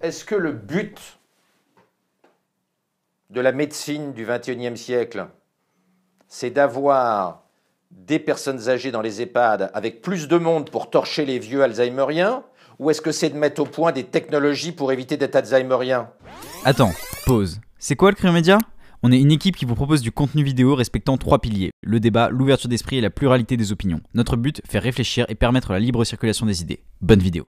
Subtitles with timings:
[0.00, 1.18] Est-ce que le but
[3.30, 5.26] de la médecine du XXIe siècle,
[6.28, 7.42] c'est d'avoir
[7.90, 12.44] des personnes âgées dans les EHPAD avec plus de monde pour torcher les vieux Alzheimeriens
[12.78, 16.10] Ou est-ce que c'est de mettre au point des technologies pour éviter d'être Alzheimerien
[16.64, 16.92] Attends,
[17.26, 17.60] pause.
[17.80, 18.58] C'est quoi le Crime Média
[19.02, 22.28] On est une équipe qui vous propose du contenu vidéo respectant trois piliers le débat,
[22.28, 24.00] l'ouverture d'esprit et la pluralité des opinions.
[24.14, 26.84] Notre but, faire réfléchir et permettre la libre circulation des idées.
[27.00, 27.46] Bonne vidéo.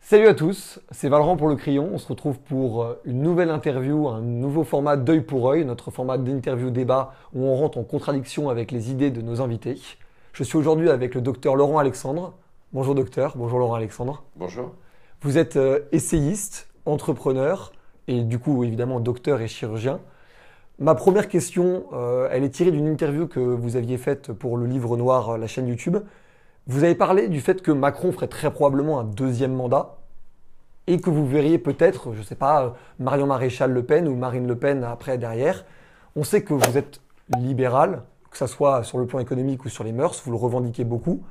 [0.00, 1.90] Salut à tous, c'est Valran pour le Crayon.
[1.92, 5.90] On se retrouve pour euh, une nouvelle interview, un nouveau format d'œil pour œil, notre
[5.90, 9.78] format d'interview débat où on rentre en contradiction avec les idées de nos invités.
[10.32, 12.32] Je suis aujourd'hui avec le docteur Laurent Alexandre.
[12.72, 14.22] Bonjour docteur, bonjour Laurent Alexandre.
[14.36, 14.72] Bonjour.
[15.20, 17.72] Vous êtes euh, essayiste, entrepreneur
[18.06, 20.00] et du coup évidemment docteur et chirurgien.
[20.78, 24.64] Ma première question, euh, elle est tirée d'une interview que vous aviez faite pour le
[24.64, 25.98] livre noir, la chaîne YouTube.
[26.70, 29.96] Vous avez parlé du fait que Macron ferait très probablement un deuxième mandat
[30.86, 34.46] et que vous verriez peut-être, je ne sais pas, Marion Maréchal Le Pen ou Marine
[34.46, 35.64] Le Pen après derrière.
[36.14, 37.00] On sait que vous êtes
[37.38, 40.84] libéral, que ce soit sur le plan économique ou sur les mœurs, vous le revendiquez
[40.84, 41.22] beaucoup.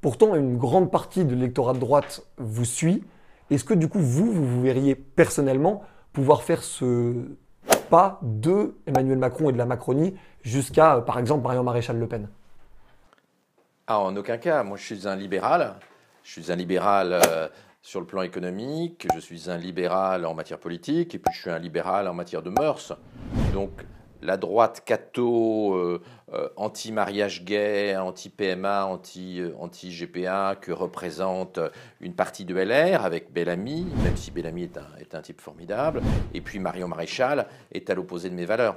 [0.00, 3.02] Pourtant, une grande partie de l'électorat de droite vous suit.
[3.50, 7.14] Est-ce que du coup, vous, vous, vous verriez personnellement pouvoir faire ce
[7.90, 12.28] pas de Emmanuel Macron et de la Macronie jusqu'à, par exemple, Marion Maréchal Le Pen?
[13.92, 14.62] Ah, en aucun cas.
[14.62, 15.74] Moi, je suis un libéral.
[16.24, 17.48] Je suis un libéral euh,
[17.82, 21.50] sur le plan économique, je suis un libéral en matière politique, et puis je suis
[21.50, 22.94] un libéral en matière de mœurs.
[23.52, 23.84] Donc,
[24.22, 26.00] la droite catho, euh,
[26.32, 31.60] euh, anti-mariage gay, anti-PMA, anti-GPA, que représente
[32.00, 36.00] une partie de LR avec Bellamy, même si Bellamy est un, est un type formidable,
[36.32, 38.76] et puis Marion Maréchal est à l'opposé de mes valeurs.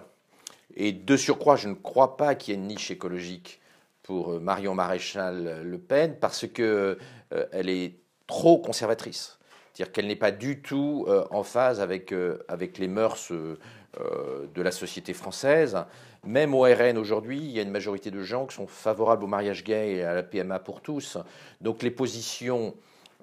[0.76, 3.62] Et de surcroît, je ne crois pas qu'il y ait une niche écologique
[4.06, 6.98] pour euh, Marion Maréchal Le Pen parce que
[7.34, 7.96] euh, elle est
[8.28, 9.40] trop conservatrice.
[9.74, 12.14] C'est-à-dire qu'elle n'est pas du tout euh, en phase avec,
[12.48, 15.78] avec les mœurs de la société française.
[16.26, 19.28] Même au RN aujourd'hui, il y a une majorité de gens qui sont favorables au
[19.28, 21.18] mariage gay et à la PMA pour tous.
[21.62, 22.76] Donc les positions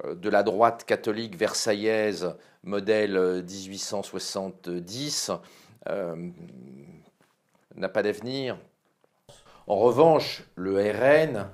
[0.08, 5.30] de la droite catholique versaillaise, modèle 1870,
[7.76, 8.56] n'a pas d'avenir.
[9.66, 11.46] En revanche, le RN,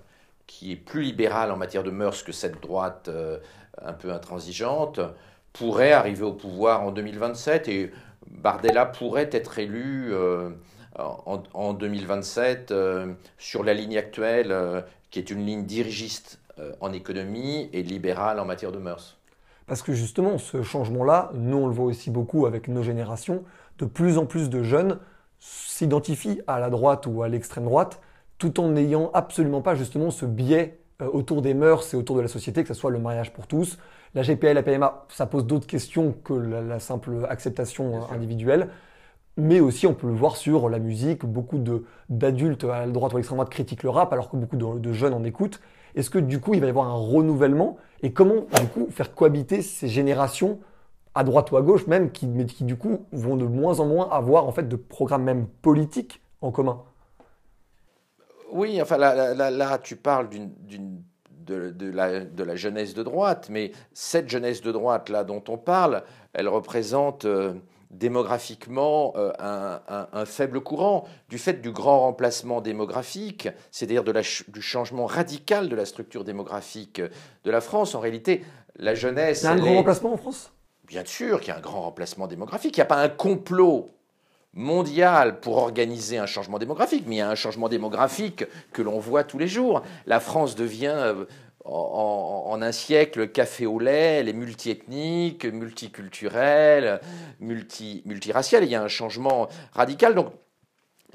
[0.46, 3.38] qui est plus libéral en matière de mœurs que cette droite euh,
[3.82, 5.00] un peu intransigeante,
[5.52, 7.92] pourrait arriver au pouvoir en 2027 et
[8.30, 10.50] Bardella pourrait être élu euh,
[10.96, 16.40] en, 2027 euh, sur la ligne actuelle, qui est une ligne dirigiste
[16.80, 19.16] en économie et libérale en matière de mœurs.
[19.68, 23.44] Parce que justement, ce changement-là, nous on le voit aussi beaucoup avec nos générations,
[23.78, 24.98] de plus en plus de jeunes
[25.38, 28.00] s'identifient à la droite ou à l'extrême droite,
[28.38, 32.22] tout en n'ayant absolument pas justement ce biais euh, autour des mœurs et autour de
[32.22, 33.78] la société, que ce soit le mariage pour tous.
[34.14, 38.68] La GPA et la PMA, ça pose d'autres questions que la, simple acceptation euh, individuelle.
[39.36, 41.24] Mais aussi, on peut le voir sur la musique.
[41.24, 41.62] Beaucoup
[42.08, 44.78] d'adultes à la droite ou à l'extrême droite critiquent le rap, alors que beaucoup de,
[44.80, 45.60] de jeunes en écoutent.
[45.94, 47.76] Est-ce que du coup, il va y avoir un renouvellement?
[48.02, 50.58] Et comment, du coup, faire cohabiter ces générations
[51.18, 53.86] à droite ou à gauche même, qui, mais qui du coup vont de moins en
[53.86, 56.80] moins avoir en fait de programmes même politiques en commun.
[58.52, 63.48] Oui, enfin là, là, tu parles d'une, de, de, la, de, la, jeunesse de droite,
[63.50, 67.54] mais cette jeunesse de droite là dont on parle, elle représente euh,
[67.90, 69.80] démographiquement euh, un,
[70.12, 74.12] un, faible courant du fait du grand remplacement démographique, c'est-à-dire de
[74.52, 77.96] du changement radical de la structure démographique de la France.
[77.96, 78.44] En réalité,
[78.76, 79.42] la jeunesse.
[79.42, 80.52] Il y a un grand remplacement en France?
[80.88, 82.76] Bien sûr qu'il y a un grand remplacement démographique.
[82.76, 83.90] Il n'y a pas un complot
[84.54, 88.98] mondial pour organiser un changement démographique, mais il y a un changement démographique que l'on
[88.98, 89.82] voit tous les jours.
[90.06, 91.26] La France devient euh,
[91.66, 97.00] en, un siècle café au lait, elle est multiethnique, multiculturelle,
[97.40, 98.64] multi, multiraciale.
[98.64, 100.14] Il y a un changement radical.
[100.14, 100.32] Donc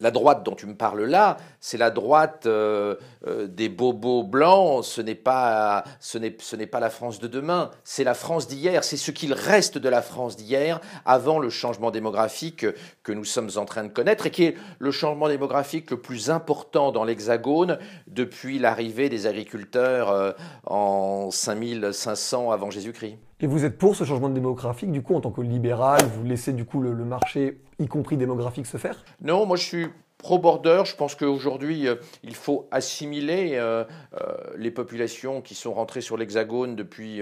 [0.04, 4.84] la droite dont tu me parles là, c'est la droite euh, euh, des bobos blancs,
[4.84, 8.98] ce n'est pas, ce n'est, pas la France de demain, c'est la France d'hier, c'est
[8.98, 12.66] ce qu'il reste de la France d'hier avant le changement démographique
[13.04, 16.30] que nous sommes en train de connaître et qui est le changement démographique le plus
[16.30, 20.34] important dans l'Hexagone depuis l'arrivée des agriculteurs euh,
[20.66, 23.18] en 5500 avant Jésus-Christ.
[23.40, 26.54] Et vous êtes pour ce changement démographique, du coup, en tant que libéral, vous laissez
[26.54, 29.04] du coup le, marché, y compris démographique, se faire?
[29.22, 29.88] Non, moi je suis
[30.18, 30.84] pro-border.
[30.86, 33.84] Je pense qu'aujourd'hui, euh, il faut assimiler euh,
[34.16, 37.22] euh, les populations qui sont rentrées sur l'Hexagone depuis,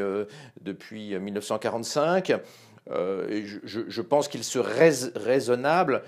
[0.61, 2.29] depuis 1945.
[2.29, 2.35] et
[3.45, 6.03] je, je, pense qu'il serait raisonnable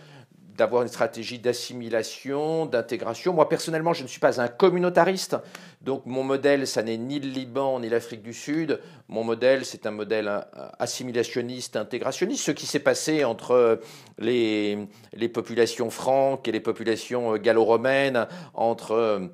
[0.56, 3.34] d'avoir une stratégie d'assimilation, d'intégration.
[3.34, 5.36] Moi, personnellement, je ne suis pas un communautariste.
[5.82, 8.80] Donc, mon modèle, ça n'est ni le Liban ni l'Afrique du Sud.
[9.08, 10.42] Mon modèle, c'est un modèle euh,
[10.80, 12.46] assimilationniste, intégrationniste.
[12.46, 13.80] Ce qui s'est passé entre
[14.18, 19.32] les, les populations franques et les populations gallo-romaines, entre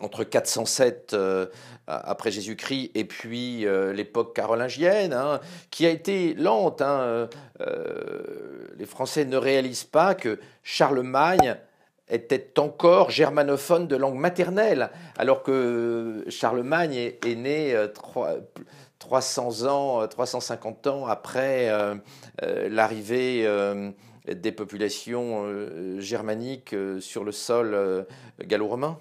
[0.00, 1.46] entre 407 euh,
[1.86, 5.40] après Jésus-Christ et puis euh, l'époque carolingienne, hein,
[5.70, 6.80] qui a été lente.
[6.80, 7.28] Hein,
[7.60, 11.56] euh, les Français ne réalisent pas que Charlemagne
[12.08, 17.74] était encore germanophone de langue maternelle, alors que Charlemagne est, né
[18.98, 21.70] 300 ans, 350 ans après
[22.68, 23.48] l'arrivée
[24.26, 25.46] des populations
[26.00, 28.04] germaniques sur le sol
[28.40, 28.98] gallo-romain.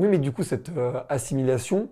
[0.00, 1.90] Oui, mais du coup, cette euh, assimilation,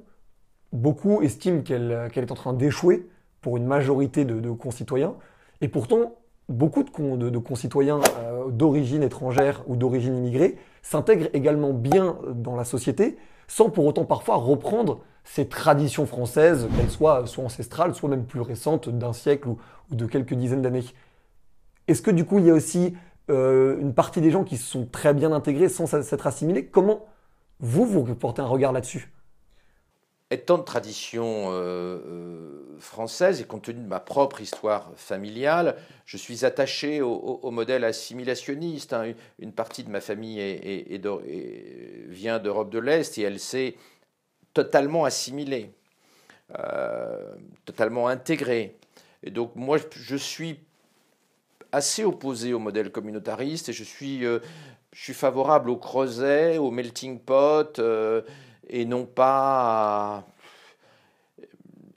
[0.72, 3.06] beaucoup estiment qu'elle est en train d'échouer
[3.42, 5.14] pour une majorité de, concitoyens.
[5.60, 6.14] Et pourtant,
[6.48, 13.18] beaucoup de, concitoyens euh, d'origine étrangère ou d'origine immigrée s'intègrent également bien dans la société,
[13.46, 18.40] sans pour autant parfois reprendre ces traditions françaises, qu'elles soient soit ancestrales, soit même plus
[18.40, 19.58] récentes, d'un siècle ou,
[19.90, 20.84] de quelques dizaines d'années.
[21.88, 22.96] Est-ce que du coup, il y a aussi
[23.28, 26.64] euh, une partie des gens qui se sont très bien intégrés sans s'être assimilés?
[26.64, 27.04] Comment
[27.60, 29.10] vous, vous portez un regard là-dessus
[30.30, 36.18] Étant de tradition euh, euh, française et compte tenu de ma propre histoire familiale, je
[36.18, 38.92] suis attaché au, modèle assimilationniste.
[38.92, 39.14] Hein.
[39.38, 40.38] Une, partie de ma famille
[42.08, 43.76] vient d'Europe de l'Est et elle s'est
[44.52, 45.70] totalement assimilée,
[46.58, 47.34] euh,
[47.64, 48.76] totalement intégrée.
[49.22, 50.60] Et donc moi, je suis
[51.72, 54.26] assez opposé au modèle communautariste et je suis
[54.92, 58.22] je suis favorable au creuset, au melting pot, euh,
[58.68, 60.26] et non pas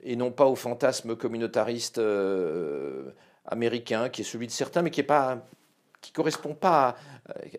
[0.04, 3.12] et non pas au fantasme communautariste euh,
[3.46, 5.46] américain qui est celui de certains, mais qui est pas
[6.00, 6.96] qui correspond pas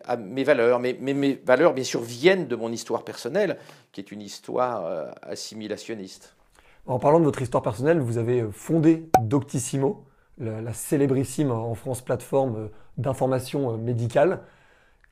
[0.04, 0.78] à, mes valeurs.
[0.78, 3.56] Mais, mes valeurs, bien sûr, viennent de mon histoire personnelle,
[3.90, 6.36] qui est une histoire euh, assimilationniste.
[6.84, 10.04] En parlant de votre histoire personnelle, vous avez fondé Doctissimo,
[10.36, 14.42] la, la célébrissime en France plateforme d'information médicale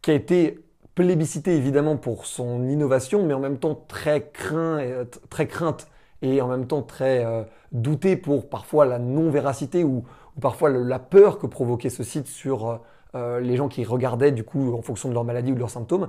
[0.02, 0.58] qui a été
[0.94, 5.88] plébiscité évidemment pour son innovation, mais en même temps très, craint, euh, très crainte
[6.20, 10.04] et en même temps très euh, douté pour parfois la non-véracité ou,
[10.40, 12.80] parfois la peur que provoquait ce site sur
[13.14, 15.70] euh, les gens qui regardaient du coup en fonction de leur maladie ou de leurs
[15.70, 16.08] symptômes.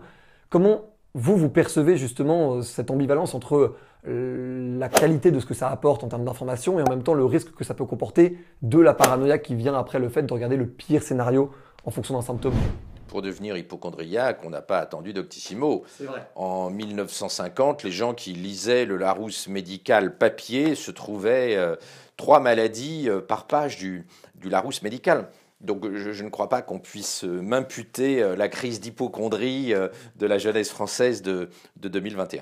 [0.50, 0.82] Comment
[1.14, 3.76] vous, vous percevez justement cette ambivalence entre
[4.06, 7.24] la qualité de ce que ça apporte en termes d'information et en même temps le
[7.24, 10.58] risque que ça peut comporter de la paranoïa qui vient après le fait de regarder
[10.58, 11.52] le pire scénario
[11.86, 12.54] en fonction d'un symptôme?
[13.14, 15.86] Pour devenir hypochondriaque, on n'a pas attendu Doctissimo.
[16.34, 21.76] En 1950, les gens qui lisaient le Larousse médical papier se trouvaient euh,
[22.18, 25.30] trois maladies euh, par page du, du Larousse médical.
[25.62, 29.76] Donc je, ne crois pas qu'on puisse euh, m'imputer la crise d'hypochondrie
[30.16, 32.42] de la jeunesse française de, de 2021.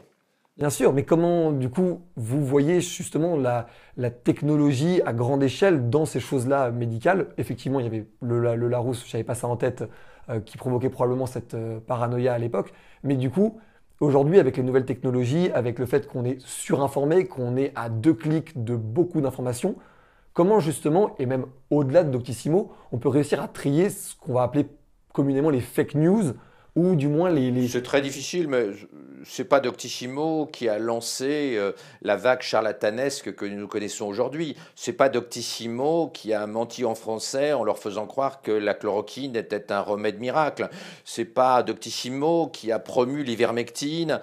[0.57, 3.68] Bien sûr, mais comment, du coup, vous voyez justement la,
[4.24, 7.30] technologie à grande échelle dans ces choses-là médicales?
[7.38, 9.83] Effectivement, il y avait le, le Larousse, je n'avais pas ça en tête,
[10.30, 12.74] euh, qui provoquait probablement cette euh, paranoïa à l'époque.
[13.03, 13.59] Mais du coup,
[14.01, 18.13] aujourd'hui, avec les nouvelles technologies, avec le fait qu'on est surinformé, qu'on est à deux
[18.13, 19.75] clics de beaucoup d'informations,
[20.33, 24.44] comment justement, et même au-delà de Doctissimo, on peut réussir à trier ce qu'on va
[24.44, 24.68] appeler
[25.13, 26.33] communément les fake news
[26.75, 27.68] ou du moins les...
[27.68, 28.68] C'est très difficile, mais
[29.25, 34.56] c'est pas Doctissimo qui a lancé euh, la vague charlatanesque que nous connaissons aujourd'hui.
[34.75, 39.36] C'est pas Doctissimo qui a menti en français en leur faisant croire que la chloroquine
[39.36, 40.69] était un remède miracle.
[41.03, 44.22] C'est pas Doctissimo qui a promu l'ivermectine,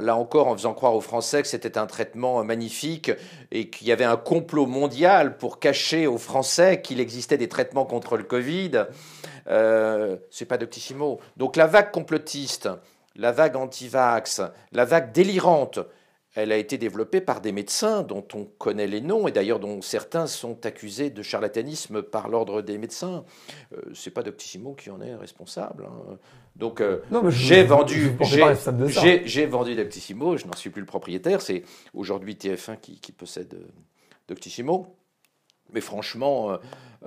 [0.00, 3.12] là encore en faisant croire aux Français que c'était un traitement magnifique
[3.52, 7.84] et qu'il y avait un complot mondial pour cacher aux Français qu'il existait des traitements
[7.84, 8.86] contre le Covid.
[9.50, 11.20] Euh, c'est pas Doctissimo.
[11.36, 12.68] Donc la vague complotiste,
[13.16, 14.42] la vague anti-vax,
[14.72, 15.80] la vague délirante,
[16.34, 19.82] elle a été développée par des médecins dont on connaît les noms et d'ailleurs dont
[19.82, 23.24] certains sont accusés de charlatanisme par l'ordre des médecins.
[23.72, 25.86] Euh, c'est pas Doctissimo qui en est responsable.
[25.86, 26.18] Hein.
[26.54, 28.12] Donc euh, j'ai vendu,
[29.24, 31.40] j'ai vendu Doctissimo, je n'en suis plus le propriétaire.
[31.40, 31.64] C'est
[31.94, 33.56] aujourd'hui TF1 qui, qui possède
[34.28, 34.99] Doctissimo.
[35.74, 36.56] Mais franchement, euh,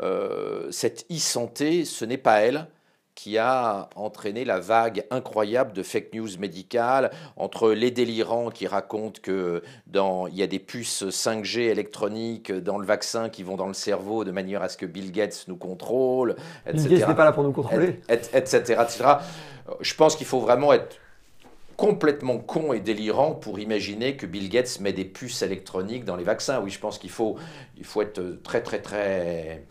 [0.02, 2.68] euh, cette e-santé, ce n'est pas elle
[3.16, 9.20] qui a entraîné la vague incroyable de fake news médicales entre les délirants qui racontent
[9.22, 13.68] que dans il y a des puces 5G électroniques dans le vaccin qui vont dans
[13.68, 16.88] le cerveau de manière à ce que Bill Gates nous contrôle, etc.
[16.88, 19.06] Bill Gates n'est pas là pour nous contrôler, etc., etc.
[19.80, 20.98] Je pense qu'il faut vraiment être
[21.76, 26.24] complètement con et délirant pour imaginer que Bill Gates met des puces électroniques dans les
[26.24, 26.62] vaccins.
[26.62, 27.38] Oui, je pense qu'il faut,
[27.78, 29.66] il faut être très, très, très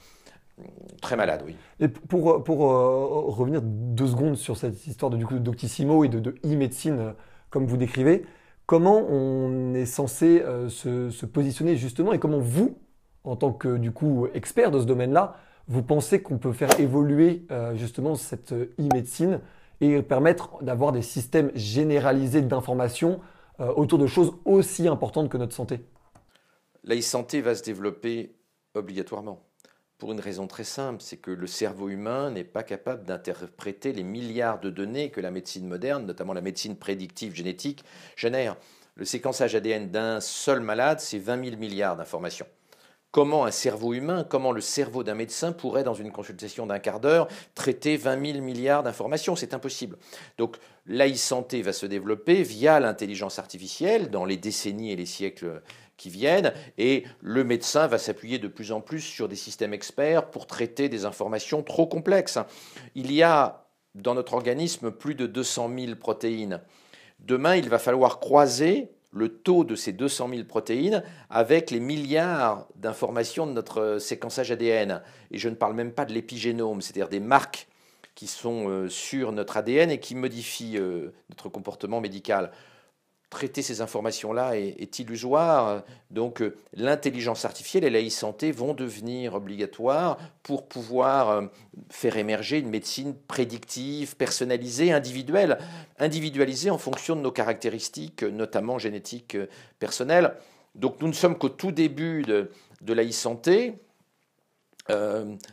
[1.01, 1.57] très malade, oui.
[1.81, 6.09] Et pour, pour euh, revenir deux secondes sur cette histoire de, du coup, d'Octissimo et
[6.09, 7.13] de, e-médecine, euh,
[7.51, 8.25] comme vous décrivez,
[8.67, 12.77] comment on est censé euh, se, se, positionner justement et comment vous,
[13.25, 15.37] en tant que du coup expert de ce domaine-là,
[15.69, 19.39] vous pensez qu'on peut faire évoluer justement cette e-médecine
[19.81, 23.21] et permettre d'avoir des systèmes généralisés d'information
[23.59, 25.85] autour de choses aussi importantes que notre santé
[26.85, 28.35] La e-santé va se développer
[28.75, 29.41] obligatoirement
[30.03, 34.03] pour une raison très simple, c'est que le cerveau humain n'est pas capable d'interpréter les
[34.03, 37.85] milliards de données que la médecine moderne, notamment la médecine prédictive génétique,
[38.17, 38.57] génère.
[38.97, 42.49] Le séquençage ADN d'un seul malade, c'est 20 000 milliards d'informations.
[43.13, 46.99] Comment un cerveau humain, comment le cerveau d'un médecin pourrait, dans une consultation d'un quart
[46.99, 49.37] d'heure, traiter 20 000 milliards d'informations?
[49.37, 49.99] C'est impossible.
[50.39, 55.61] Donc l'AI-santé va se développer via l'intelligence artificielle dans les décennies et les siècles
[55.99, 60.31] qui viennent, et le médecin va s'appuyer de plus en plus sur des systèmes experts
[60.31, 62.39] pour traiter des informations trop complexes.
[62.95, 66.63] Il y a dans notre organisme plus de 200 000 protéines.
[67.21, 72.67] Demain, il va falloir croiser le taux de ces 200 000 protéines avec les milliards
[72.77, 75.03] d'informations de notre séquençage ADN.
[75.31, 77.69] Et je ne parle même pas de l'épigénome, c'est-à-dire des marques
[78.15, 82.51] qui sont euh, sur notre ADN et qui modifient euh, notre comportement médical
[83.33, 85.83] traiter ces informations-là est, illusoire.
[86.11, 91.47] Donc euh, l'intelligence artificielle et la e-santé vont devenir obligatoires pour pouvoir euh,
[91.89, 95.59] faire émerger une médecine prédictive, personnalisée, individuelle,
[95.99, 99.47] individualisée en fonction de nos caractéristiques, notamment génétiques euh,
[99.79, 100.37] personnelles.
[100.75, 102.51] Donc nous ne sommes qu'au tout début de,
[102.83, 103.75] de la e-santé.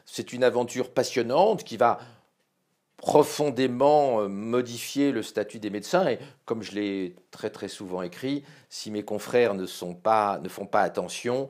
[0.05, 1.99] c'est une aventure passionnante qui va
[2.99, 6.07] profondément euh, modifier le statut des médecins.
[6.07, 10.49] Et comme je l'ai très très souvent écrit, si mes confrères ne, sont pas, ne
[10.49, 11.49] font pas attention,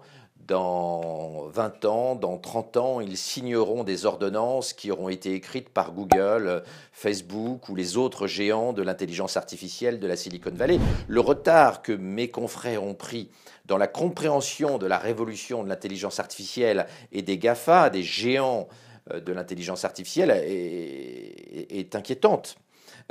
[0.49, 5.91] dans 20 ans, dans 30 ans, ils signeront des ordonnances qui auront été écrites par
[5.91, 10.79] Google, Facebook ou les autres géants de l'intelligence artificielle de la Silicon Valley.
[11.07, 13.29] Le retard que mes confrères ont pris
[13.65, 18.67] dans la compréhension de la révolution de l'intelligence artificielle et des GAFA, des géants
[19.13, 22.57] de l'intelligence artificielle est, inquiétante.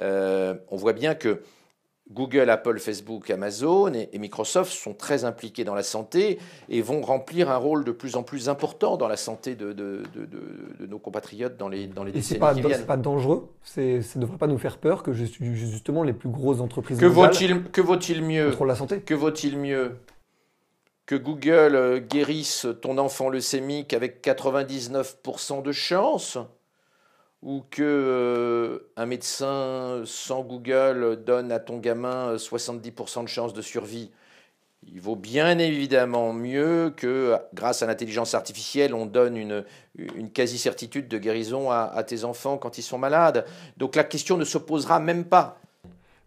[0.00, 1.42] Euh, on voit bien que
[2.10, 6.38] Google, Apple, Facebook, Amazon et, Microsoft sont très impliqués dans la santé
[6.68, 9.74] et vont remplir un rôle de plus en plus important dans la santé de,
[10.88, 12.78] nos compatriotes dans les, dans les décennies pas, qui viennent.
[12.78, 13.48] C'est pas dangereux?
[13.62, 17.64] Ça ne devrait pas nous faire peur que justement les plus grosses entreprises que vaut-il
[17.64, 18.54] que vaut-il mieux?
[18.66, 19.00] la santé?
[19.00, 19.96] Que vaut-il mieux?
[21.08, 26.36] Que Google euh, guérisse ton enfant leucémique avec 99% de chance
[27.40, 33.62] ou que euh, un médecin sans Google donne à ton gamin 70% de chance de
[33.62, 34.10] survie.
[34.86, 39.64] Il vaut bien évidemment mieux que, grâce à l'intelligence artificielle, on donne une,
[40.34, 43.46] quasi-certitude de guérison à, tes enfants quand ils sont malades.
[43.78, 45.58] Donc la question ne se posera même pas.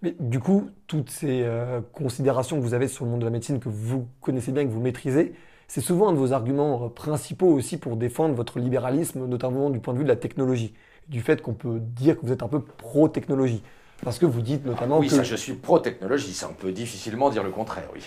[0.01, 3.31] Mais du coup, toutes ces euh, considérations que vous avez sur le monde de la
[3.31, 5.33] médecine, que vous connaissez bien, que vous maîtrisez,
[5.67, 9.79] c'est souvent un de vos arguments euh, principaux aussi pour défendre votre libéralisme, notamment du
[9.79, 10.73] point de vue de la technologie,
[11.07, 13.61] du fait qu'on peut dire que vous êtes un peu pro-technologie.
[14.03, 15.13] Parce que vous dites notamment oui, que...
[15.13, 18.01] ça, je suis pro-technologie, ça on peut difficilement dire le contraire, oui.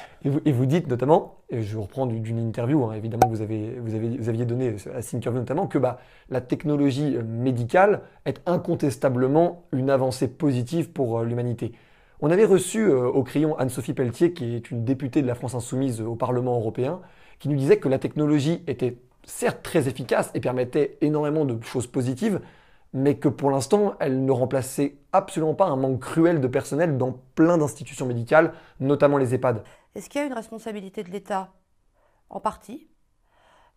[0.44, 3.94] Et vous, dites notamment, et je reprends d'une interview, hein, évidemment, que vous, avez, vous,
[3.94, 9.66] avez, vous aviez donné à Thinkerview notamment, que bah, la technologie euh, médicale est incontestablement
[9.72, 11.72] une avancée positive pour l'humanité.
[12.20, 15.54] On avait reçu euh, au crayon Anne-Sophie Pelletier, qui est une députée de la France
[15.54, 17.00] Insoumise au Parlement européen,
[17.38, 21.86] qui nous disait que la technologie était certes très efficace et permettait énormément de choses
[21.86, 22.40] positives,
[22.94, 27.12] mais que pour l'instant, elle ne remplaçait absolument pas un manque cruel de personnel dans
[27.34, 29.64] plein d'institutions médicales, notamment les EHPAD.
[29.96, 31.52] Est-ce qu'il y a une responsabilité de l'État?
[32.30, 32.88] En partie.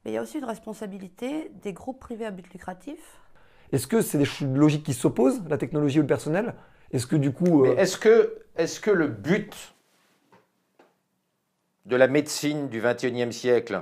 [0.06, 3.00] Mais il y a aussi une responsabilité des groupes privés à but lucratif.
[3.72, 6.54] Est-ce que c'est des logiques qui s'opposent, la technologie ou le personnel?
[6.92, 7.66] Est-ce que du coup.
[7.66, 9.76] Euh, est-ce que, est que le but
[11.86, 13.82] de la médecine du XXIe siècle,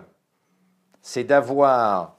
[1.02, 2.15] c'est d'avoir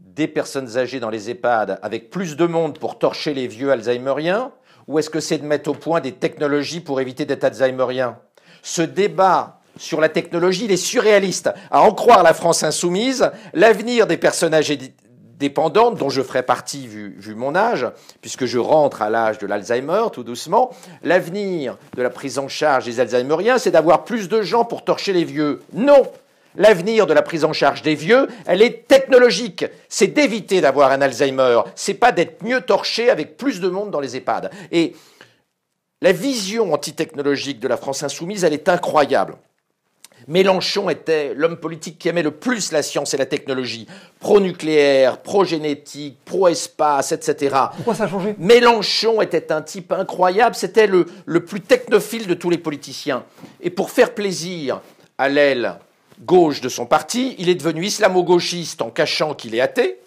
[0.00, 4.52] des personnes âgées dans les EHPAD avec plus de monde pour torcher les vieux Alzheimeriens
[4.86, 8.18] Ou est-ce que c'est de mettre au point des technologies pour éviter d'être Alzheimerien
[8.62, 11.50] Ce débat sur la technologie, il est surréaliste.
[11.70, 14.78] À en croire la France insoumise, l'avenir des personnes âgées
[15.40, 17.86] dépendante, dont je ferai partie vu, vu mon âge,
[18.20, 20.70] puisque je rentre à l'âge de l'Alzheimer tout doucement,
[21.02, 25.14] l'avenir de la prise en charge des Alzheimeriens, c'est d'avoir plus de gens pour torcher
[25.14, 25.62] les vieux.
[25.72, 26.02] Non
[26.56, 29.64] L'avenir de la prise en charge des vieux, elle est technologique.
[29.88, 31.60] C'est d'éviter d'avoir un Alzheimer.
[31.74, 34.50] C'est pas d'être mieux torché avec plus de monde dans les EHPAD.
[34.72, 34.94] Et
[36.02, 39.36] la vision antitechnologique de la France insoumise, elle est incroyable.
[40.28, 43.86] Mélenchon était l'homme politique qui aimait le plus la science et la technologie,
[44.20, 47.56] pro-nucléaire, pro-génétique, pro-espace, etc.
[47.76, 48.34] Pourquoi ça a changé?
[48.38, 53.24] Mélenchon était un type incroyable, c'était le, le plus technophile de tous les politiciens.
[53.62, 54.82] Et pour faire plaisir
[55.16, 55.76] à l'aile
[56.20, 59.98] gauche de son parti, il est devenu islamo-gauchiste en cachant qu'il est athée,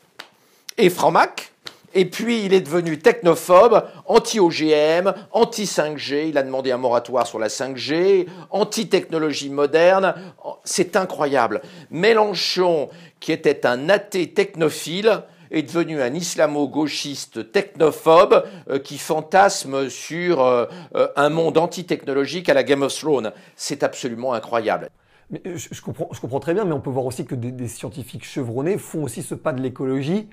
[0.78, 1.54] et franc-mac,
[1.94, 7.50] et puis il est devenu technophobe, anti-OGM, anti-5G, il a demandé un moratoire sur la
[7.50, 10.16] 5G, anti-technologie moderne,
[10.64, 11.62] c'est incroyable.
[11.92, 12.90] Mélenchon,
[13.20, 20.66] qui était un athée technophile, est devenu un islamo-gauchiste technophobe euh, qui fantasme sur euh,
[20.96, 23.32] euh, un monde anti-technologique à la Game of Thrones.
[23.56, 24.90] C'est absolument incroyable.
[25.30, 29.04] Mais je, comprends, très bien, mais on peut voir aussi que des, scientifiques chevronnés font
[29.04, 30.30] aussi ce pas de l'écologie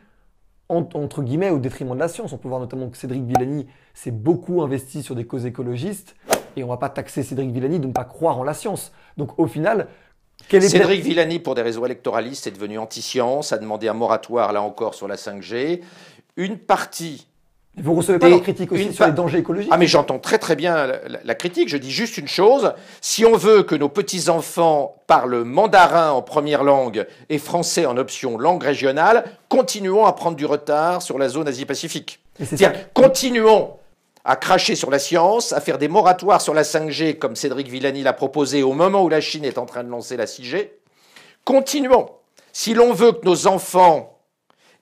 [0.68, 2.32] en- entre guillemets au détriment de la science.
[2.32, 6.16] On peut voir notamment que Cédric Villani s'est beaucoup investi sur des causes écologistes
[6.56, 8.92] et on va pas taxer Cédric Villani de ne pas croire en la science.
[9.16, 9.88] Donc au final,
[10.48, 14.52] quel est Cédric Villani, pour des raisons électoralistes, est devenu anti-science, a demandé un moratoire,
[14.52, 15.82] là encore, sur la 5G.
[16.36, 17.26] Une partie
[17.82, 20.38] Vous recevez pas leurs critiques aussi une sur les dangers écologiques Ah mais j'entends très
[20.38, 23.74] très bien la, la- la critique, je dis juste une chose, si on veut que
[23.74, 30.12] nos petits-enfants parlent mandarin en première langue et français en option langue régionale, continuons à
[30.12, 32.20] prendre du retard sur la zone Asie-Pacifique.
[32.44, 32.72] Ça.
[32.94, 33.70] continuons
[34.24, 38.02] à cracher sur la science, à faire des moratoires sur la 5G comme Cédric Villani
[38.02, 40.68] l'a proposé au moment où la Chine est en train de lancer la 6G.
[41.44, 42.06] Continuons.
[42.52, 44.18] Si l'on veut que nos enfants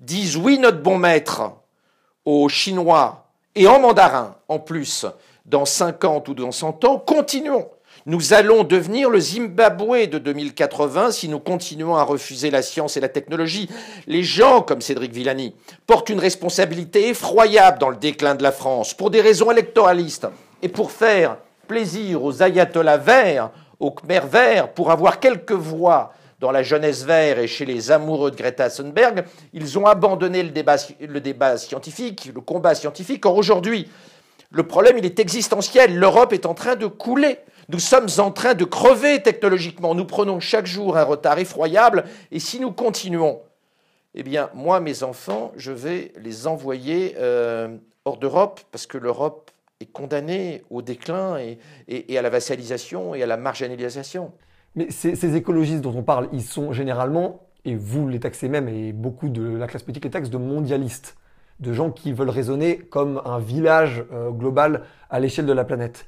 [0.00, 1.52] disent oui notre bon maître
[2.29, 5.07] aux Chinois et en mandarin en plus
[5.47, 7.67] dans 50 ou dans 100 ans, continuons.
[8.05, 13.01] Nous allons devenir le Zimbabwe de 2080 si nous continuons à refuser la science et
[13.01, 13.71] la technologie.
[14.07, 15.55] Les gens comme Cédric Villani
[15.87, 20.29] portent une responsabilité effroyable dans le déclin de la France pour des raisons électoralistes
[20.61, 26.52] et pour faire plaisir aux ayatollahs verts, aux Khmers verts, pour avoir quelques voix dans
[26.52, 31.57] la jeunesse verte et chez les amoureux de Greta Thunberg, ils ont abandonné le débat,
[31.57, 33.26] scientifique, le combat scientifique.
[33.26, 33.88] Or aujourd'hui,
[34.50, 35.97] le problème, est existentiel.
[35.97, 37.38] L'Europe est en train de couler.
[37.68, 39.95] Nous sommes en train de crever technologiquement.
[39.95, 42.04] Nous prenons chaque jour un retard effroyable.
[42.30, 43.42] Et si nous continuons,
[44.14, 49.51] eh bien, moi, mes enfants, je vais les envoyer euh, hors d'Europe parce que l'Europe
[49.81, 51.37] est condamnée au déclin
[51.88, 54.33] et à la vassalisation et à la marginalisation.
[54.74, 58.68] Mais ces, ces écologistes dont on parle, ils sont généralement, et vous les taxez même,
[58.68, 61.16] et beaucoup de la classe politique les taxe, de mondialistes,
[61.61, 66.07] de gens qui veulent raisonner comme un village euh, global à l'échelle de la planète.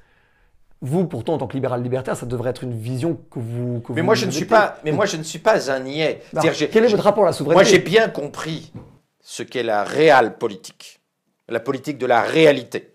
[0.82, 3.80] Vous, pourtant, en tant que libéral libertaire, ça devrait être une vision que vous.
[3.80, 5.80] Que Mais vous moi, je ne suis pas, mais moi, je ne suis pas un
[5.80, 6.22] niais.
[6.70, 8.72] Quel est votre rapport à la Moi, souveraineté j'ai bien compris
[9.20, 11.00] ce qu'est la réelle politique,
[11.48, 12.94] la politique de la réalité.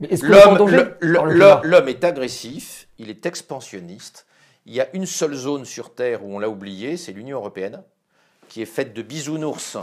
[0.00, 4.25] L'homme est agressif, il est expansionniste.
[4.68, 7.84] Il y a une seule zone sur Terre où on l'a oublié, c'est l'Union européenne,
[8.48, 9.78] qui est faite de bisounours.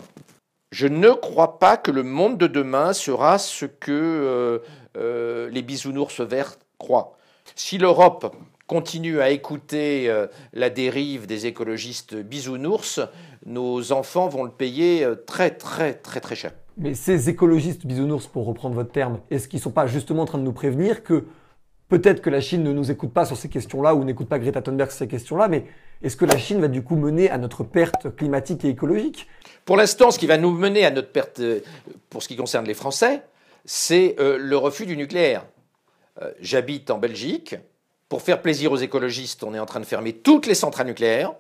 [0.74, 4.60] Je ne crois pas que le monde de demain sera ce que euh,
[4.98, 7.18] euh, les bisounours verts croient.
[7.56, 8.36] Si l'Europe
[8.68, 13.00] continue à écouter euh, la dérive des écologistes bisounours,
[13.46, 16.52] nos enfants vont le payer très très très très cher.
[16.76, 20.26] Mais ces écologistes bisounours, pour reprendre votre terme, est-ce qu'ils ne sont pas justement en
[20.26, 21.26] train de nous prévenir que
[21.90, 24.62] peut-être que la Chine ne nous écoute pas sur ces questions-là ou n'écoute pas Greta
[24.62, 25.66] Thunberg sur ces questions-là, mais
[26.02, 29.28] est-ce que la Chine va du coup mener à notre perte climatique et écologique?
[29.66, 31.62] Pour l'instant, ce qui va nous mener à notre perte, euh,
[32.10, 33.24] pour ce qui concerne les Français,
[33.66, 35.46] c'est euh, le refus du nucléaire.
[36.22, 37.56] Euh, J'habite en Belgique.
[38.10, 41.34] Pour faire plaisir aux écologistes, on est en train de fermer toutes les centrales nucléaires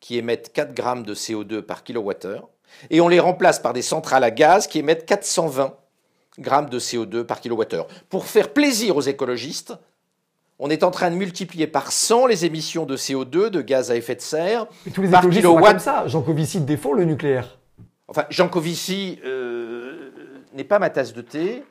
[0.00, 2.48] qui émettent 4 grammes de CO2 par kilowattheure.
[2.90, 5.76] Et on les remplace par des centrales à gaz qui émettent 420
[6.38, 7.86] grammes de CO2 par kilowattheure.
[8.08, 9.74] Pour faire plaisir aux écologistes,
[10.58, 13.96] on est en train de multiplier par 100 les émissions de CO2, de gaz à
[13.96, 15.72] effet de serre, Mais tous les Par kilowatt.
[15.72, 16.06] comme ça.
[16.06, 17.58] Jean Covici défend le nucléaire.
[18.08, 20.10] Enfin, Jean Covici euh,
[20.54, 21.64] n'est pas ma tasse de thé.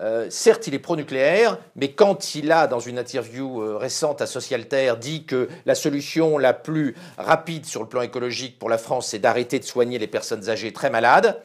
[0.00, 4.26] Euh, certes, il est pro-nucléaire, mais quand il a, dans une interview euh, récente à
[4.26, 9.08] Socialterre, dit que la solution la plus rapide sur le plan écologique pour la France,
[9.08, 11.42] c'est d'arrêter de soigner les personnes âgées très malades,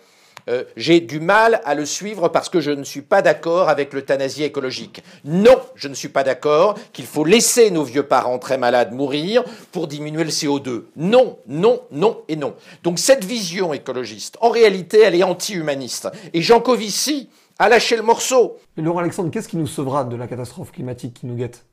[0.50, 3.94] euh, j'ai du mal à le suivre parce que je ne suis pas d'accord avec
[3.94, 5.04] l'euthanasie écologique.
[5.24, 9.44] Non, je ne suis pas d'accord qu'il faut laisser nos vieux parents très malades mourir
[9.72, 10.84] pour diminuer le CO2.
[10.96, 12.56] Non, non, non et non.
[12.84, 16.10] Donc cette vision écologiste, en réalité, elle est anti-humaniste.
[16.34, 17.30] Et Jean Covici
[17.60, 18.58] a lâché le morceau.
[18.76, 21.66] Mais Laurent Alexandre, qu'est-ce qui nous sauvera de la catastrophe climatique qui nous guette?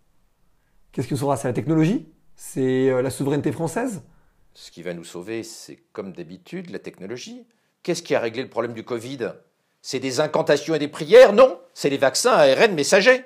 [0.93, 1.37] Qu'est-ce qui nous sauvera?
[1.37, 2.07] C'est la technologie?
[2.37, 4.03] C'est euh, la souveraineté française?
[4.55, 7.47] Ce qui va nous sauver, c'est comme d'habitude la technologie.
[7.83, 9.33] Qu'est-ce qui a réglé le problème du Covid?
[9.83, 11.33] C'est des incantations et des prières?
[11.33, 13.25] Non, c'est les vaccins ARN messagers.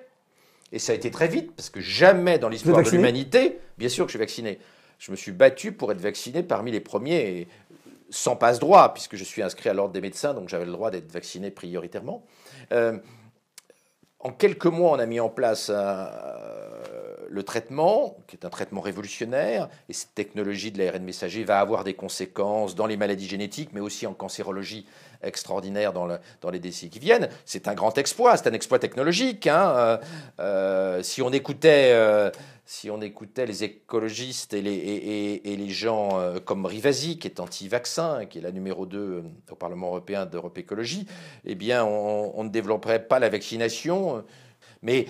[0.72, 4.06] Et ça a été très vite, parce que jamais dans l'histoire de l'humanité, bien sûr
[4.06, 4.58] que je suis vacciné,
[4.98, 7.48] je me suis battu pour être vacciné parmi les premiers,
[8.10, 11.10] sans passe-droit, puisque je suis inscrit à l'ordre des médecins, donc j'avais le droit d'être
[11.10, 12.24] vacciné prioritairement.
[12.72, 12.98] Euh,
[14.20, 15.70] en quelques mois, on a mis en place
[17.28, 21.84] le traitement, qui est un traitement révolutionnaire, et cette technologie de l'ARN messager va avoir
[21.84, 24.86] des conséquences dans les maladies génétiques, mais aussi en cancérologie
[25.22, 26.06] extraordinaire dans,
[26.50, 27.28] les décennies qui viennent.
[27.44, 29.46] C'est un grand exploit, c'est un exploit technologique.
[29.46, 29.74] Hein.
[29.76, 29.98] Euh,
[30.40, 31.90] euh, si on écoutait...
[31.92, 32.30] Euh,
[32.66, 38.24] si on écoutait les écologistes et les, et, les gens comme Rivasi, qui est anti-vaccin,
[38.24, 41.06] qui est la numéro 2 au Parlement européen d'Europe Écologie,
[41.44, 44.24] eh bien, on, on, ne développerait pas la vaccination.
[44.80, 45.06] Mais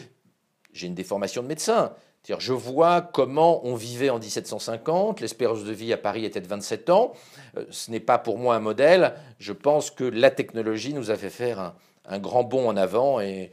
[0.74, 1.94] j'ai une déformation de médecin
[2.38, 6.90] je vois comment on vivait en 1750, l'espérance de vie à Paris était de 27
[6.90, 7.12] ans.
[7.56, 9.14] Euh, ce n'est pas pour moi un modèle.
[9.38, 11.74] Je pense que la technologie nous a fait faire
[12.06, 13.52] un, grand bond en avant et,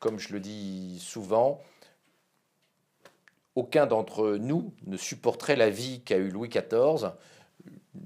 [0.00, 1.60] comme je le dis souvent,
[3.54, 7.12] aucun d'entre nous ne supporterait la vie qu'a eu Louis XIV.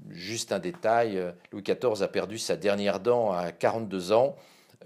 [0.09, 4.35] Juste un détail, Louis XIV a perdu sa dernière dent à 42 ans.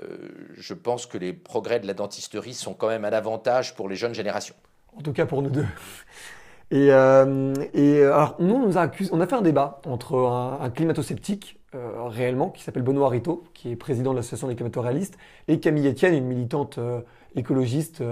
[0.02, 0.18] Euh,
[0.56, 3.96] je pense que les progrès de la dentisterie sont quand même un avantage pour les
[3.96, 4.56] jeunes générations
[4.98, 5.66] en tout cas pour nous deux.
[6.70, 10.18] Et, euh, euh, alors, nous, on, nous a accusé, on a fait un débat entre
[10.60, 15.18] un, climato-sceptique, euh, réellement, qui s'appelle Benoît Rito, qui est président de l'association des climato-réalistes,
[15.48, 16.80] et Camille Etienne, une militante
[17.36, 18.04] écologiste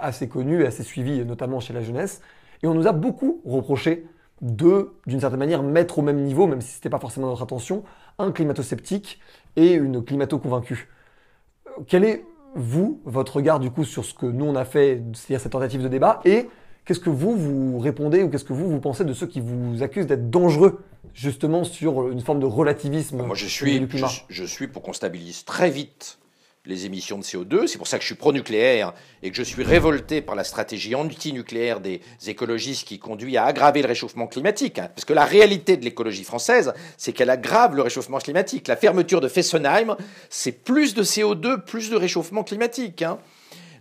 [0.00, 2.20] assez connue et assez suivie, notamment chez la jeunesse.
[2.62, 4.06] Et on nous a beaucoup reproché
[4.40, 7.42] de, d'une certaine manière, mettre au même niveau, même si ce n'était pas forcément notre
[7.42, 7.84] intention,
[8.18, 9.20] un climato-sceptique
[9.54, 10.88] et une climato-convaincue.
[11.86, 15.40] Quel est vous, votre regard du coup sur ce que nous on a fait, c'est-à-dire
[15.40, 16.48] cette tentative de débat, et
[16.84, 19.82] qu'est-ce que vous, vous répondez ou qu'est-ce que vous, vous pensez de ceux qui vous
[19.82, 20.80] accusent d'être dangereux
[21.14, 23.86] justement sur une forme de relativisme Moi je suis,
[24.28, 26.19] je suis pour qu'on stabilise très vite
[26.66, 27.66] les émissions de CO2.
[27.66, 28.92] C'est pour ça que je suis pro-nucléaire
[29.22, 33.82] et que je suis révolté par la stratégie anti-nucléaire des écologistes qui conduit à aggraver
[33.82, 34.74] le réchauffement climatique.
[34.74, 38.68] Parce que la réalité de l'écologie française, c'est qu'elle aggrave le réchauffement climatique.
[38.68, 39.96] La fermeture de Fessenheim,
[40.28, 43.02] c'est plus de CO2, plus de réchauffement climatique.
[43.02, 43.18] Hein.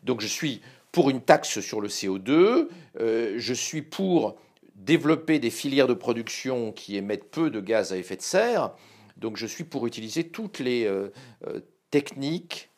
[0.03, 0.61] Donc je suis
[0.91, 2.67] pour une taxe sur le CO2,
[2.99, 4.37] euh, je suis pour
[4.75, 8.71] développer des filières de production qui émettent peu de gaz à effet de serre.
[9.17, 11.11] Donc je suis pour utiliser toutes les euh,
[11.47, 11.59] euh,
[11.91, 12.68] techniques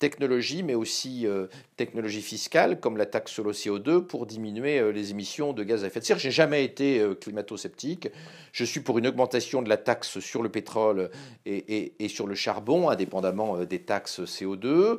[0.00, 4.90] technologie, mais aussi euh, technologie fiscale, comme la taxe sur le CO2, pour diminuer euh,
[4.90, 6.18] les émissions de gaz à effet de serre.
[6.18, 8.08] J'ai jamais été euh, climato-sceptique.
[8.50, 11.10] Je suis pour une augmentation de la taxe sur le pétrole
[11.46, 14.98] et, et, sur le charbon, indépendamment des taxes CO2.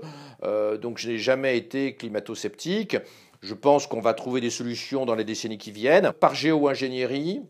[0.78, 2.96] donc je n'ai jamais été climato-sceptique.
[3.42, 6.14] Je pense qu'on va trouver des solutions dans les décennies qui viennent.
[6.14, 7.42] Par géo-ingénierie,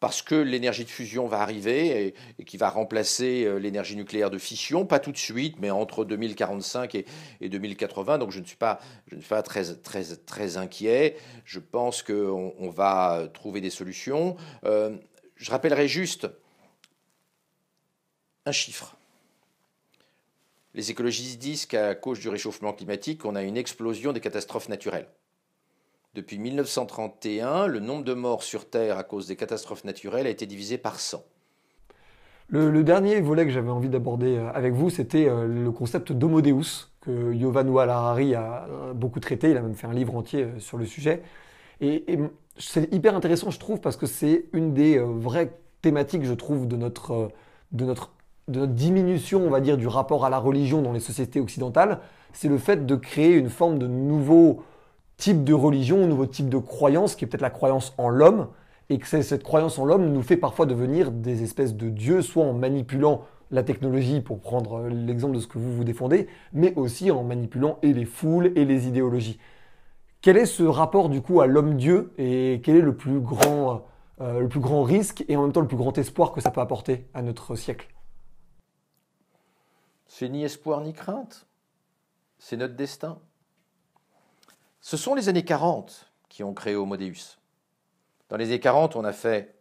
[0.00, 4.38] parce que l'énergie de fusion va arriver et, qui va remplacer euh, l'énergie nucléaire de
[4.38, 7.04] fission, pas tout de suite, mais entre 2045 et,
[7.48, 8.18] 2080.
[8.18, 11.16] Donc je ne suis pas, je ne suis pas très, inquiet.
[11.44, 14.36] Je pense qu'on on va trouver des solutions.
[14.64, 14.96] Euh,
[15.36, 16.28] je rappellerai juste
[18.46, 18.96] un chiffre.
[20.74, 25.08] Les écologistes disent qu'à cause du réchauffement climatique, on a une explosion des catastrophes naturelles.
[26.18, 30.46] Depuis 1931, le nombre de morts sur Terre à cause des catastrophes naturelles a été
[30.46, 31.22] divisé par 100.
[32.48, 36.40] Le, dernier volet que j'avais envie d'aborder euh, avec vous, c'était euh, le concept d'Homo
[36.40, 39.52] Deus, que Yovan Harari a beaucoup traité.
[39.52, 41.22] Il a même fait un livre entier euh, sur le sujet.
[41.80, 42.18] Et,
[42.58, 45.52] c'est hyper intéressant, je trouve, parce que c'est une des vraies
[45.82, 47.30] thématiques, je trouve, de notre,
[47.70, 48.10] de, notre,
[48.48, 52.00] de notre diminution, on va dire, du rapport à la religion dans les sociétés occidentales.
[52.32, 54.64] C'est le fait de créer une forme de nouveau
[55.18, 58.48] type de religion, un nouveau type de croyance, qui est peut-être la croyance en l'homme,
[58.88, 62.44] et que cette croyance en l'homme nous fait parfois devenir des espèces de dieux, soit
[62.44, 67.10] en manipulant la technologie, pour prendre l'exemple de ce que vous vous défendez, mais aussi
[67.10, 69.38] en manipulant et les foules et les idéologies.
[70.20, 73.86] Quel est ce rapport du coup à l'homme-dieu et quel est le plus grand,
[74.20, 76.50] euh, le plus grand risque et en même temps le plus grand espoir que ça
[76.50, 77.88] peut apporter à notre siècle?
[80.06, 81.46] C'est ni espoir ni crainte,
[82.38, 83.18] c'est notre destin.
[84.80, 87.38] Ce sont les années 40 qui ont créé Homo Deus.
[88.28, 89.56] Dans les années 40, on a fait,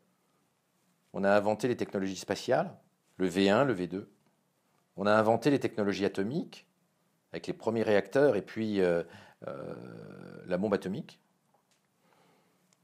[1.14, 2.74] on a inventé les technologies spatiales,
[3.18, 4.06] le V1, le V2.
[4.98, 6.68] On a inventé les technologies atomiques
[7.32, 9.04] avec les premiers réacteurs et puis euh,
[9.48, 9.76] euh,
[10.46, 11.20] la bombe atomique.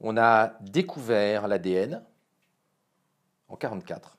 [0.00, 2.02] On a découvert l'ADN
[3.48, 4.16] en 1944,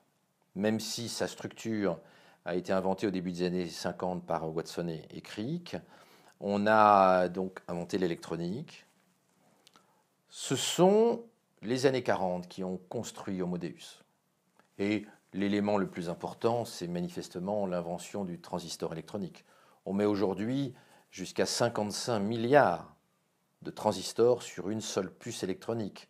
[0.54, 1.98] même si sa structure
[2.44, 5.76] a été inventée au début des années 50 par Watson et Crick.
[6.40, 8.86] On a donc inventé l'électronique.
[10.28, 11.22] Ce sont
[11.62, 14.02] les années 40 qui ont construit Homo Deus.
[14.78, 19.44] Et l'élément le plus important, c'est manifestement l'invention du transistor électronique.
[19.86, 20.74] On met aujourd'hui,
[21.10, 22.94] jusqu'à 55 milliards
[23.62, 26.08] de transistors sur une seule puce électronique.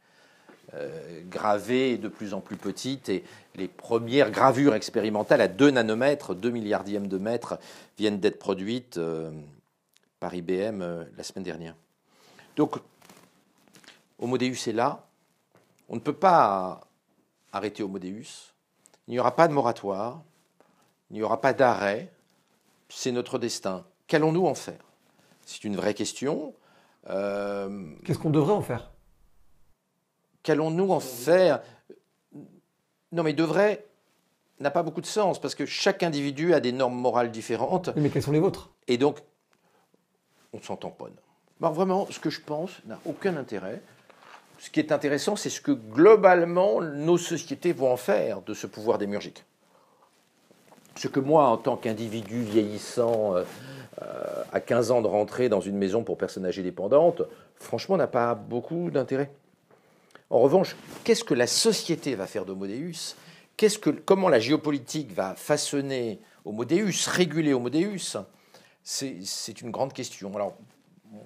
[0.74, 3.22] Euh, gravée de plus en plus petite et
[3.54, 7.60] les premières gravures expérimentales à 2 nanomètres, 2 milliardièmes de mètre,
[7.96, 9.30] viennent d'être produites euh,
[10.26, 11.76] par IBM euh, la semaine dernière.
[12.56, 12.80] Donc,
[14.18, 15.06] Homo Deus est là.
[15.88, 16.80] On ne peut pas
[17.52, 18.52] arrêter Homo Deus.
[19.06, 20.24] Il n'y aura pas de moratoire.
[21.10, 22.12] Il n'y aura pas d'arrêt.
[22.88, 23.84] C'est notre destin.
[24.08, 24.80] Qu'allons-nous en faire?
[25.44, 26.54] C'est une vraie question.
[27.06, 28.90] Qu'est-ce qu'on devrait en faire?
[30.42, 31.62] Qu'allons-nous en faire?
[33.12, 33.86] Non, mais devrait
[34.58, 37.90] n'a pas beaucoup de sens parce que chaque individu a des normes morales différentes.
[37.94, 38.72] Mais quelles sont les vôtres?
[38.88, 39.20] Et donc,
[40.56, 41.14] on s'en tamponne.
[41.60, 43.80] Alors vraiment, ce que je pense n'a aucun intérêt.
[44.58, 48.66] Ce qui est intéressant, c'est ce que globalement nos sociétés vont en faire de ce
[48.66, 49.44] pouvoir démiurgique.
[50.96, 53.44] Ce que moi, en tant qu'individu vieillissant, euh,
[54.02, 57.22] euh, à 15 ans de rentrer dans une maison pour personnes âgées dépendantes,
[57.56, 59.30] franchement, n'a pas beaucoup d'intérêt.
[60.30, 63.14] En revanche, qu'est-ce que la société va faire d'Homo Deus
[64.04, 68.18] Comment la géopolitique va façonner Homo Deus, réguler Homo Deus
[68.88, 70.32] C'est une grande question.
[70.36, 70.56] Alors,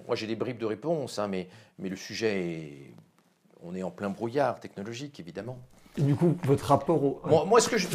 [0.07, 1.47] moi j'ai des bribes de réponse, hein, mais,
[1.77, 2.93] mais le sujet est.
[3.63, 5.59] On est en plein brouillard technologique, évidemment.
[5.95, 7.21] Et du coup, votre rapport au.
[7.45, 7.87] Moi, ce que je.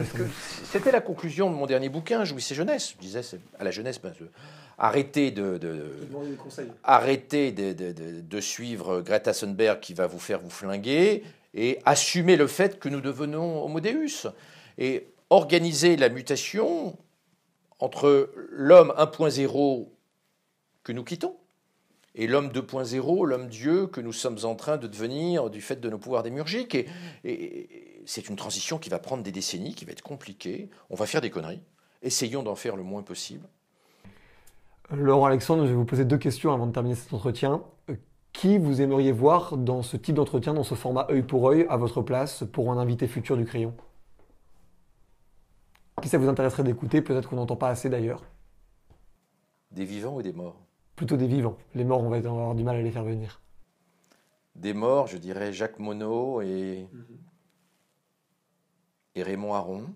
[0.65, 2.93] C'était la conclusion de mon dernier bouquin, Jouissez jeunesse.
[2.93, 3.23] Je disais
[3.59, 4.13] à la jeunesse, ben,
[4.79, 5.91] arrêtez de, de,
[6.85, 11.25] arrêtez de, de, suivre Greta Thunberg qui va vous faire vous flinguer
[11.55, 14.29] et assumez le fait que nous devenons Homo Deus
[14.79, 16.97] et organiser la mutation
[17.79, 19.89] entre l'homme 1.0
[20.83, 21.37] que nous quittons
[22.15, 25.91] et l'homme 2.0, l'homme Dieu que nous sommes en train de devenir du fait de
[25.91, 26.75] nos pouvoirs démurgiques.
[26.75, 26.87] Et,
[27.25, 30.71] et c'est une transition qui va prendre des décennies, qui va être compliquée.
[30.89, 31.61] On va faire des conneries.
[32.03, 33.47] Essayons d'en faire le moins possible.
[34.91, 37.63] Laurent Alexandre, je vais vous poser deux questions avant de terminer cet entretien.
[37.91, 37.97] Euh,
[38.33, 41.77] qui vous aimeriez voir dans ce type d'entretien, dans ce format œil pour œil, à
[41.77, 43.75] votre place, pour un invité futur du crayon?
[46.03, 48.23] Qui ça vous intéresserait d'écouter Peut-être qu'on n'entend pas assez d'ailleurs.
[49.71, 50.61] Des vivants ou des morts?
[50.95, 51.57] Plutôt des vivants.
[51.75, 53.41] Les morts, on va avoir du mal à les faire venir.
[54.55, 56.87] Des morts, je dirais Jacques Monod et,
[59.15, 59.87] et Raymond Aron.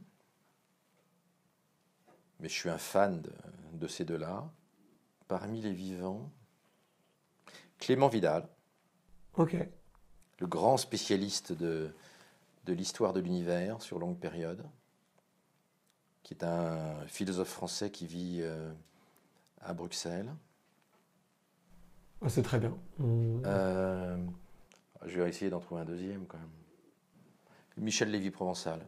[2.40, 3.22] Mais je suis un fan
[3.72, 4.50] de ces deux-là
[5.28, 6.30] parmi les vivants,
[7.78, 8.48] Clément Vidal.
[9.34, 9.56] Ok.
[10.38, 11.94] Le grand spécialiste de,
[12.64, 14.64] de l'histoire de l'univers sur longue période,
[16.30, 18.72] qui est un philosophe français qui vit euh,
[19.62, 20.32] à Bruxelles.
[22.22, 22.76] Ah, c'est très bien.
[23.00, 24.16] Euh,
[25.06, 26.46] je vais essayer d'en trouver un deuxième quand même.
[27.78, 28.86] Michel Lévy-Provençal.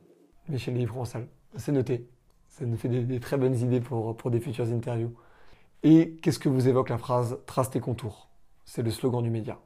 [0.49, 1.27] Michel Lévy-Provençal,
[1.57, 2.09] c'est noté.
[2.47, 5.13] Ça nous fait des, des, très bonnes idées pour, pour des futures interviews.
[5.83, 8.31] Et qu'est-ce que vous évoque la phrase trace tes contours
[8.67, 9.59] C'est le slogan du média.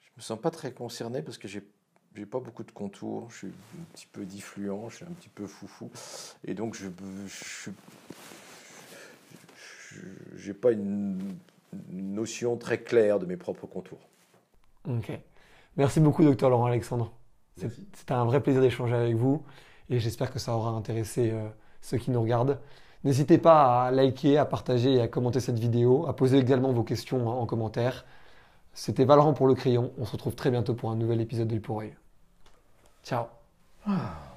[0.00, 1.68] Je me sens pas très concerné parce que j'ai
[2.14, 5.28] j'ai pas beaucoup de contours, je suis un petit peu diffluent, je suis un petit
[5.28, 5.90] peu foufou,
[6.44, 6.88] et donc je
[10.46, 11.36] n'ai pas une,
[11.90, 14.08] notion très claire de mes propres contours.
[14.88, 15.12] Ok.
[15.76, 17.12] Merci beaucoup, docteur Laurent Alexandre.
[17.56, 19.44] C'était un vrai plaisir d'échanger avec vous,
[19.90, 21.48] et j'espère que ça aura intéressé euh,
[21.80, 22.58] ceux qui nous regardent.
[23.04, 26.82] N'hésitez pas à liker, à partager et à commenter cette vidéo, à poser également vos
[26.82, 28.04] questions en commentaire.
[28.78, 29.90] C'était Valorant pour le crayon.
[29.98, 31.96] On se retrouve très bientôt pour un nouvel épisode de pour œil.
[33.02, 33.24] Ciao.
[33.84, 34.27] Ah.